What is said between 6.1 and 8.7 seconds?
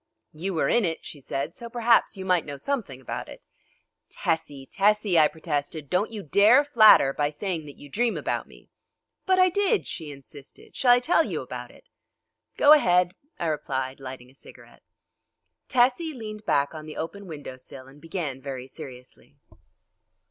dare flatter by saying that you dream about